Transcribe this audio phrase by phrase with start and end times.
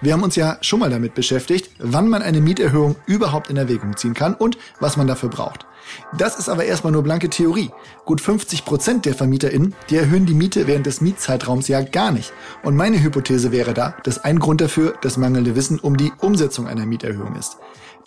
[0.00, 3.96] Wir haben uns ja schon mal damit beschäftigt, wann man eine Mieterhöhung überhaupt in Erwägung
[3.96, 5.66] ziehen kann und was man dafür braucht.
[6.16, 7.70] Das ist aber erstmal nur blanke Theorie.
[8.04, 12.32] Gut 50 Prozent der VermieterInnen, die erhöhen die Miete während des Mietzeitraums ja gar nicht.
[12.62, 16.68] Und meine Hypothese wäre da, dass ein Grund dafür das mangelnde Wissen um die Umsetzung
[16.68, 17.56] einer Mieterhöhung ist.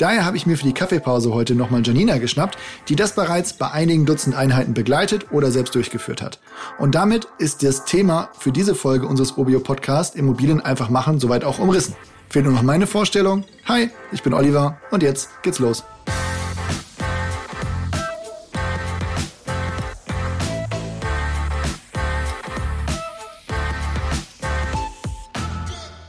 [0.02, 2.58] Daher habe ich mir für die Kaffeepause heute nochmal Janina geschnappt,
[2.90, 6.40] die das bereits bei einigen Dutzend Einheiten begleitet oder selbst durchgeführt hat.
[6.80, 11.44] Und damit ist das Thema für diese Folge unseres Obio Podcast Immobilien einfach machen soweit
[11.44, 11.81] auch umrissen.
[12.30, 13.44] Fehlt nur noch meine Vorstellung.
[13.66, 15.84] Hi, ich bin Oliver und jetzt geht's los.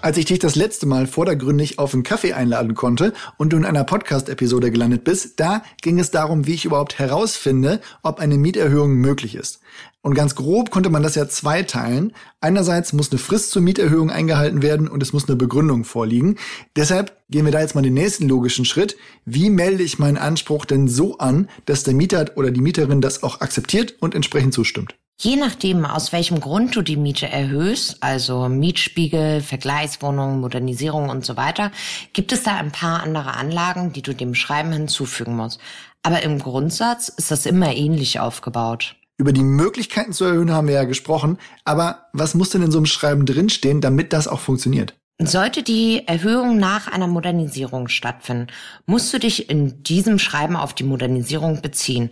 [0.03, 3.65] Als ich dich das letzte Mal vordergründig auf einen Kaffee einladen konnte und du in
[3.65, 8.95] einer Podcast-Episode gelandet bist, da ging es darum, wie ich überhaupt herausfinde, ob eine Mieterhöhung
[8.95, 9.61] möglich ist.
[10.01, 12.15] Und ganz grob konnte man das ja zweiteilen.
[12.41, 16.37] Einerseits muss eine Frist zur Mieterhöhung eingehalten werden und es muss eine Begründung vorliegen.
[16.75, 18.97] Deshalb gehen wir da jetzt mal den nächsten logischen Schritt.
[19.25, 23.23] Wie melde ich meinen Anspruch denn so an, dass der Mieter oder die Mieterin das
[23.23, 24.97] auch akzeptiert und entsprechend zustimmt?
[25.25, 31.37] Je nachdem, aus welchem Grund du die Miete erhöhst, also Mietspiegel, Vergleichswohnungen, Modernisierung und so
[31.37, 31.71] weiter,
[32.13, 35.61] gibt es da ein paar andere Anlagen, die du dem Schreiben hinzufügen musst.
[36.03, 38.97] Aber im Grundsatz ist das immer ähnlich aufgebaut.
[39.17, 42.79] Über die Möglichkeiten zu erhöhen haben wir ja gesprochen, aber was muss denn in so
[42.79, 44.97] einem Schreiben drinstehen, damit das auch funktioniert?
[45.21, 48.49] Sollte die Erhöhung nach einer Modernisierung stattfinden,
[48.87, 52.11] musst du dich in diesem Schreiben auf die Modernisierung beziehen.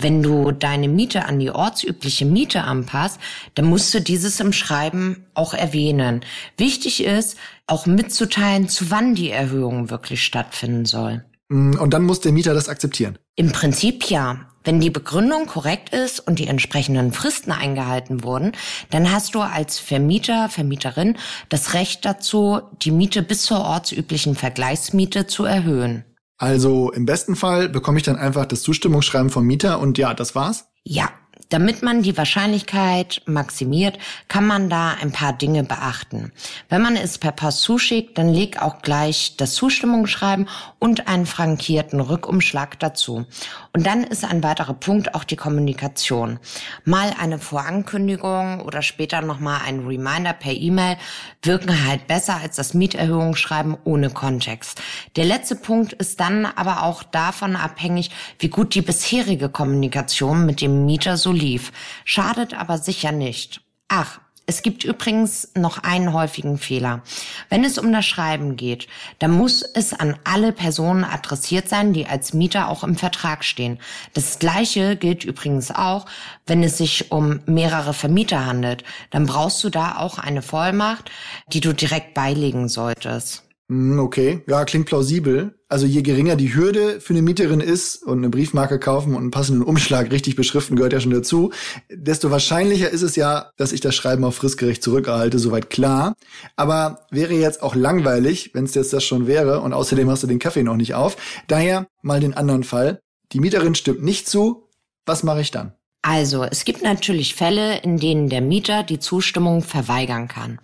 [0.00, 3.20] Wenn du deine Miete an die ortsübliche Miete anpasst,
[3.54, 6.22] dann musst du dieses im Schreiben auch erwähnen.
[6.56, 11.24] Wichtig ist, auch mitzuteilen, zu wann die Erhöhung wirklich stattfinden soll.
[11.48, 13.18] Mm, und dann muss der Mieter das akzeptieren.
[13.36, 14.46] Im Prinzip ja.
[14.62, 18.52] Wenn die Begründung korrekt ist und die entsprechenden Fristen eingehalten wurden,
[18.90, 21.16] dann hast du als Vermieter, Vermieterin
[21.48, 26.04] das Recht dazu, die Miete bis zur ortsüblichen Vergleichsmiete zu erhöhen.
[26.40, 30.34] Also im besten Fall bekomme ich dann einfach das Zustimmungsschreiben vom Mieter und ja, das
[30.34, 30.64] war's?
[30.84, 31.10] Ja,
[31.50, 36.32] damit man die Wahrscheinlichkeit maximiert, kann man da ein paar Dinge beachten.
[36.70, 40.48] Wenn man es per Post zuschickt, dann leg auch gleich das Zustimmungsschreiben
[40.78, 43.26] und einen frankierten Rückumschlag dazu.
[43.72, 46.40] Und dann ist ein weiterer Punkt auch die Kommunikation.
[46.84, 50.96] Mal eine Vorankündigung oder später nochmal ein Reminder per E-Mail
[51.42, 54.82] wirken halt besser als das Mieterhöhungsschreiben ohne Kontext.
[55.14, 58.10] Der letzte Punkt ist dann aber auch davon abhängig,
[58.40, 61.70] wie gut die bisherige Kommunikation mit dem Mieter so lief.
[62.04, 63.60] Schadet aber sicher nicht.
[63.86, 64.20] Ach,
[64.50, 67.02] es gibt übrigens noch einen häufigen Fehler.
[67.50, 68.88] Wenn es um das Schreiben geht,
[69.20, 73.78] dann muss es an alle Personen adressiert sein, die als Mieter auch im Vertrag stehen.
[74.12, 76.06] Das Gleiche gilt übrigens auch,
[76.46, 78.82] wenn es sich um mehrere Vermieter handelt.
[79.10, 81.12] Dann brauchst du da auch eine Vollmacht,
[81.52, 83.44] die du direkt beilegen solltest.
[83.70, 85.54] Hm, okay, ja, klingt plausibel.
[85.68, 89.30] Also je geringer die Hürde für eine Mieterin ist und eine Briefmarke kaufen und einen
[89.30, 91.52] passenden Umschlag richtig beschriften gehört ja schon dazu,
[91.88, 96.14] desto wahrscheinlicher ist es ja, dass ich das Schreiben auf fristgerecht zurückerhalte, soweit klar.
[96.56, 100.26] Aber wäre jetzt auch langweilig, wenn es jetzt das schon wäre und außerdem hast du
[100.26, 101.16] den Kaffee noch nicht auf.
[101.46, 102.98] Daher mal den anderen Fall.
[103.30, 104.68] Die Mieterin stimmt nicht zu.
[105.06, 105.74] Was mache ich dann?
[106.02, 110.58] Also, es gibt natürlich Fälle, in denen der Mieter die Zustimmung verweigern kann.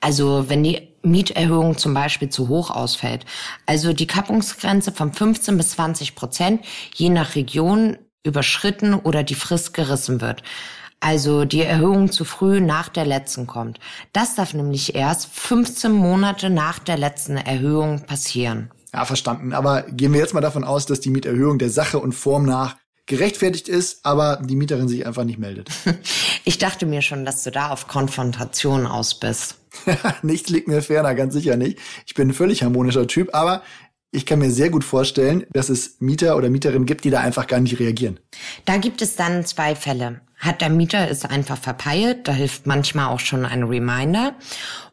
[0.00, 3.24] Also, wenn die Mieterhöhung zum Beispiel zu hoch ausfällt.
[3.66, 6.64] Also die Kappungsgrenze von 15 bis 20 Prozent
[6.94, 10.42] je nach Region überschritten oder die Frist gerissen wird.
[11.00, 13.78] Also die Erhöhung zu früh nach der letzten kommt.
[14.12, 18.70] Das darf nämlich erst 15 Monate nach der letzten Erhöhung passieren.
[18.92, 19.52] Ja, verstanden.
[19.52, 22.76] Aber gehen wir jetzt mal davon aus, dass die Mieterhöhung der Sache und Form nach
[23.06, 25.70] gerechtfertigt ist, aber die Mieterin sich einfach nicht meldet.
[26.44, 29.56] Ich dachte mir schon, dass du da auf Konfrontation aus bist.
[30.22, 31.78] Nichts liegt mir ferner, ganz sicher nicht.
[32.06, 33.62] Ich bin ein völlig harmonischer Typ, aber
[34.10, 37.46] ich kann mir sehr gut vorstellen, dass es Mieter oder Mieterinnen gibt, die da einfach
[37.46, 38.18] gar nicht reagieren.
[38.64, 40.20] Da gibt es dann zwei Fälle.
[40.38, 44.34] Hat der Mieter es einfach verpeilt, da hilft manchmal auch schon ein Reminder.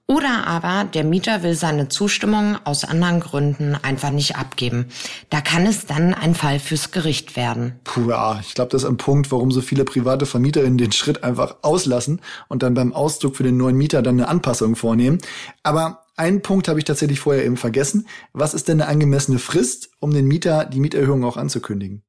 [0.08, 4.86] Oder aber der Mieter will seine Zustimmung aus anderen Gründen einfach nicht abgeben.
[5.32, 7.80] Da kann es dann ein Fall fürs Gericht werden.
[7.86, 11.24] Puh, ja, ich glaube, das ist ein Punkt, warum so viele private Vermieterinnen den Schritt
[11.24, 15.18] einfach auslassen und dann beim Auszug für den neuen Mieter dann eine Anpassung vornehmen.
[15.64, 18.08] Aber einen Punkt habe ich tatsächlich vorher eben vergessen.
[18.32, 22.04] Was ist denn eine angemessene Frist, um den Mieter die Mieterhöhung auch anzukündigen?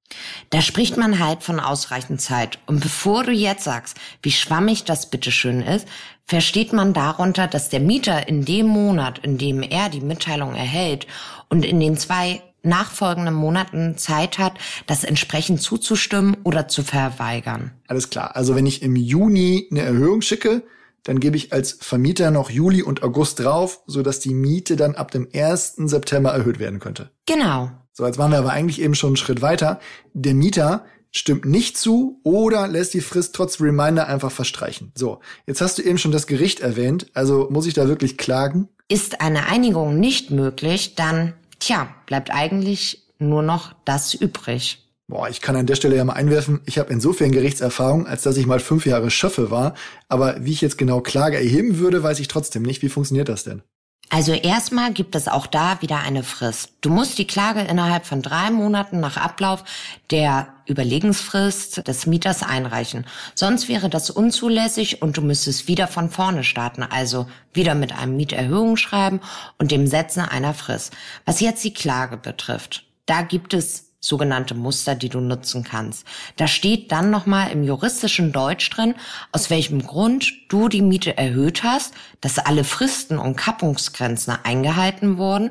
[0.51, 2.61] Da spricht man halt von ausreichend Zeit.
[2.67, 5.89] Und bevor du jetzt sagst, wie schwammig das bitteschön ist,
[6.25, 11.07] versteht man darunter, dass der Mieter in dem Monat, in dem er die Mitteilung erhält
[11.49, 14.55] und in den zwei nachfolgenden Monaten Zeit hat,
[14.87, 17.73] das entsprechend zuzustimmen oder zu verweigern.
[17.87, 18.37] Alles klar.
[18.37, 20.63] Also wenn ich im Juni eine Erhöhung schicke,
[21.07, 25.13] dann gebe ich als Vermieter noch Juli und August drauf, sodass die Miete dann ab
[25.13, 25.75] dem 1.
[25.77, 27.11] September erhöht werden könnte.
[27.27, 27.71] Genau.
[27.93, 29.79] So, jetzt waren wir aber eigentlich eben schon einen Schritt weiter.
[30.15, 34.91] Der Mieter stimmt nicht zu oder lässt die Frist trotz Reminder einfach verstreichen.
[34.97, 38.69] So, jetzt hast du eben schon das Gericht erwähnt, also muss ich da wirklich klagen?
[38.89, 44.86] Ist eine Einigung nicht möglich, dann, tja, bleibt eigentlich nur noch das übrig.
[45.09, 48.37] Boah, ich kann an der Stelle ja mal einwerfen, ich habe insofern Gerichtserfahrung, als dass
[48.37, 49.75] ich mal fünf Jahre Schöffe war.
[50.09, 52.83] Aber wie ich jetzt genau Klage erheben würde, weiß ich trotzdem nicht.
[52.83, 53.63] Wie funktioniert das denn?
[54.09, 56.73] Also erstmal gibt es auch da wieder eine Frist.
[56.81, 59.65] Du musst die Klage innerhalb von drei Monaten nach Ablauf
[60.11, 63.05] der Überlegensfrist des Mieters einreichen.
[63.35, 68.17] Sonst wäre das unzulässig und du müsstest wieder von vorne starten, also wieder mit einem
[68.17, 69.21] Mieterhöhungsschreiben
[69.59, 70.93] und dem Setzen einer Frist.
[71.25, 76.07] Was jetzt die Klage betrifft, da gibt es sogenannte Muster, die du nutzen kannst.
[76.37, 78.95] Da steht dann nochmal im juristischen Deutsch drin,
[79.33, 85.51] aus welchem Grund du die Miete erhöht hast, dass alle Fristen und Kappungsgrenzen eingehalten wurden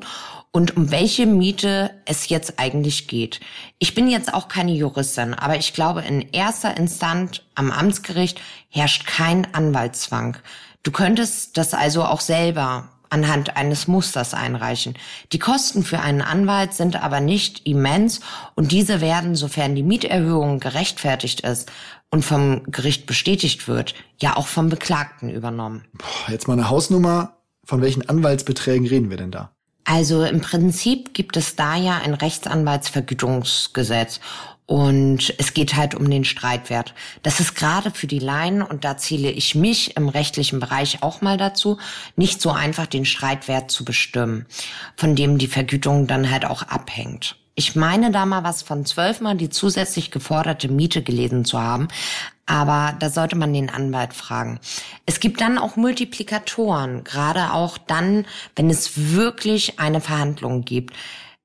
[0.52, 3.42] und um welche Miete es jetzt eigentlich geht.
[3.78, 9.06] Ich bin jetzt auch keine Juristin, aber ich glaube, in erster Instanz am Amtsgericht herrscht
[9.06, 10.38] kein Anwaltszwang.
[10.84, 14.96] Du könntest das also auch selber anhand eines Musters einreichen.
[15.32, 18.20] Die Kosten für einen Anwalt sind aber nicht immens
[18.56, 21.72] und diese werden, sofern die Mieterhöhung gerechtfertigt ist
[22.12, 25.86] und vom Gericht bestätigt wird, ja auch vom Beklagten übernommen.
[25.94, 27.38] Boah, jetzt mal eine Hausnummer.
[27.64, 29.52] Von welchen Anwaltsbeträgen reden wir denn da?
[29.86, 34.20] Also im Prinzip gibt es da ja ein Rechtsanwaltsvergütungsgesetz
[34.66, 36.94] und es geht halt um den Streitwert.
[37.24, 41.22] Das ist gerade für die Laien, und da zähle ich mich im rechtlichen Bereich auch
[41.22, 41.78] mal dazu,
[42.16, 44.46] nicht so einfach den Streitwert zu bestimmen,
[44.98, 47.38] von dem die Vergütung dann halt auch abhängt.
[47.58, 51.88] Ich meine da mal was von zwölfmal die zusätzlich geforderte Miete gelesen zu haben,
[52.46, 54.60] aber da sollte man den Anwalt fragen.
[55.06, 58.26] Es gibt dann auch Multiplikatoren, gerade auch dann,
[58.56, 60.94] wenn es wirklich eine Verhandlung gibt.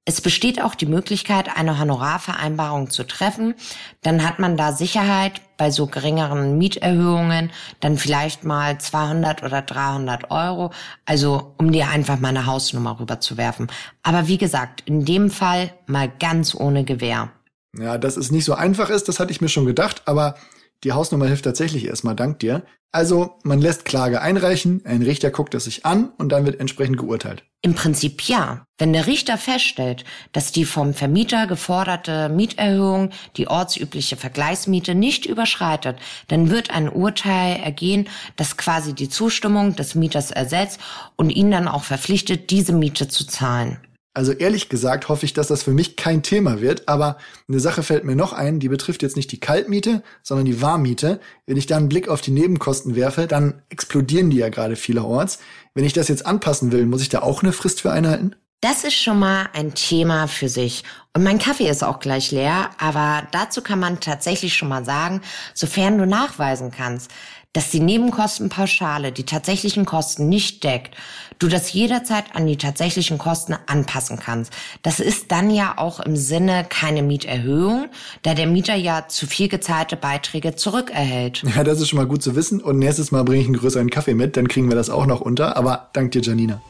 [0.06, 3.54] Es besteht auch die Möglichkeit, eine Honorarvereinbarung zu treffen.
[4.02, 7.50] Dann hat man da Sicherheit bei so geringeren Mieterhöhungen,
[7.80, 10.72] dann vielleicht mal 200 oder 300 Euro.
[11.04, 13.68] Also um dir einfach mal eine Hausnummer rüberzuwerfen.
[14.02, 17.30] Aber wie gesagt, in dem Fall mal ganz ohne Gewähr.
[17.78, 20.34] Ja, dass es nicht so einfach ist, das hatte ich mir schon gedacht, aber
[20.84, 22.62] die Hausnummer hilft tatsächlich erstmal, dank dir.
[22.92, 26.96] Also, man lässt Klage einreichen, ein Richter guckt es sich an und dann wird entsprechend
[26.96, 27.44] geurteilt.
[27.62, 28.64] Im Prinzip ja.
[28.78, 35.98] Wenn der Richter feststellt, dass die vom Vermieter geforderte Mieterhöhung die ortsübliche Vergleichsmiete nicht überschreitet,
[36.28, 40.80] dann wird ein Urteil ergehen, das quasi die Zustimmung des Mieters ersetzt
[41.16, 43.78] und ihn dann auch verpflichtet, diese Miete zu zahlen.
[44.12, 47.16] Also ehrlich gesagt hoffe ich, dass das für mich kein Thema wird, aber
[47.48, 51.20] eine Sache fällt mir noch ein, die betrifft jetzt nicht die Kaltmiete, sondern die Warmmiete.
[51.46, 55.38] Wenn ich da einen Blick auf die Nebenkosten werfe, dann explodieren die ja gerade vielerorts.
[55.74, 58.34] Wenn ich das jetzt anpassen will, muss ich da auch eine Frist für einhalten?
[58.62, 60.84] Das ist schon mal ein Thema für sich.
[61.16, 65.22] Und mein Kaffee ist auch gleich leer, aber dazu kann man tatsächlich schon mal sagen,
[65.54, 67.10] sofern du nachweisen kannst,
[67.52, 70.94] dass die Nebenkostenpauschale die tatsächlichen Kosten nicht deckt,
[71.40, 74.52] du das jederzeit an die tatsächlichen Kosten anpassen kannst.
[74.82, 77.88] Das ist dann ja auch im Sinne keine Mieterhöhung,
[78.22, 81.42] da der Mieter ja zu viel gezahlte Beiträge zurückerhält.
[81.60, 82.60] Ja, das ist schon mal gut zu wissen.
[82.60, 85.20] Und nächstes Mal bringe ich einen größeren Kaffee mit, dann kriegen wir das auch noch
[85.20, 85.56] unter.
[85.56, 86.62] Aber dank dir, Janina.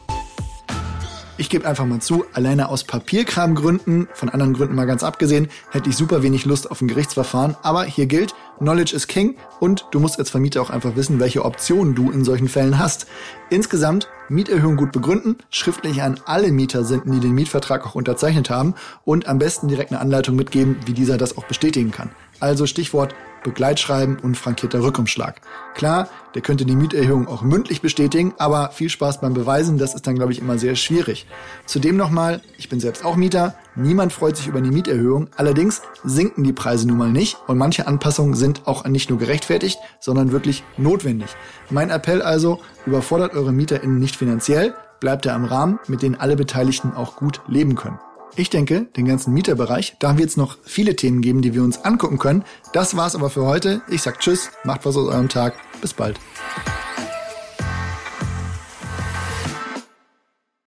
[1.41, 5.89] Ich gebe einfach mal zu, alleine aus Papierkramgründen, von anderen Gründen mal ganz abgesehen, hätte
[5.89, 7.55] ich super wenig Lust auf ein Gerichtsverfahren.
[7.63, 11.43] Aber hier gilt, Knowledge is King und du musst als Vermieter auch einfach wissen, welche
[11.43, 13.07] Optionen du in solchen Fällen hast.
[13.49, 18.75] Insgesamt Mieterhöhung gut begründen, schriftlich an alle Mieter senden, die den Mietvertrag auch unterzeichnet haben
[19.03, 22.11] und am besten direkt eine Anleitung mitgeben, wie dieser das auch bestätigen kann.
[22.39, 25.41] Also Stichwort Begleitschreiben und frankierter Rückumschlag.
[25.73, 30.07] Klar, der könnte die Mieterhöhung auch mündlich bestätigen, aber viel Spaß beim Beweisen, das ist
[30.07, 31.27] dann, glaube ich, immer sehr schwierig.
[31.65, 36.43] Zudem nochmal, ich bin selbst auch Mieter, niemand freut sich über die Mieterhöhung, allerdings sinken
[36.43, 40.63] die Preise nun mal nicht und manche Anpassungen sind auch nicht nur gerechtfertigt, sondern wirklich
[40.77, 41.29] notwendig.
[41.69, 46.35] Mein Appell also, überfordert eure MieterInnen nicht finanziell, bleibt er am Rahmen, mit dem alle
[46.35, 47.99] Beteiligten auch gut leben können.
[48.35, 51.83] Ich denke, den ganzen Mieterbereich, da wird es noch viele Themen geben, die wir uns
[51.83, 52.45] angucken können.
[52.71, 53.81] Das war's aber für heute.
[53.89, 55.55] Ich sag Tschüss, macht was aus eurem Tag.
[55.81, 56.19] Bis bald.